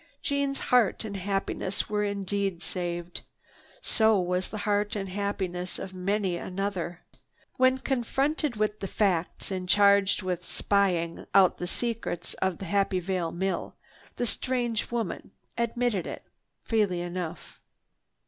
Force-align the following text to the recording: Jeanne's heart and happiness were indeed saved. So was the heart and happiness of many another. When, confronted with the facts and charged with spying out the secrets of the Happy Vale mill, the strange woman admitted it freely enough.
Jeanne's 0.23 0.57
heart 0.73 1.05
and 1.05 1.15
happiness 1.15 1.87
were 1.87 2.03
indeed 2.03 2.59
saved. 2.59 3.21
So 3.83 4.19
was 4.19 4.47
the 4.47 4.57
heart 4.65 4.95
and 4.95 5.07
happiness 5.09 5.77
of 5.77 5.93
many 5.93 6.37
another. 6.37 7.01
When, 7.57 7.77
confronted 7.77 8.55
with 8.55 8.79
the 8.79 8.87
facts 8.87 9.51
and 9.51 9.69
charged 9.69 10.23
with 10.23 10.43
spying 10.43 11.27
out 11.35 11.59
the 11.59 11.67
secrets 11.67 12.33
of 12.41 12.57
the 12.57 12.65
Happy 12.65 12.99
Vale 12.99 13.31
mill, 13.31 13.75
the 14.15 14.25
strange 14.25 14.89
woman 14.89 15.33
admitted 15.55 16.07
it 16.07 16.23
freely 16.63 17.01
enough. 17.01 17.61